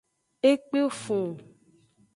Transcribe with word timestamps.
E 0.49 0.51
kpefun. 0.61 1.29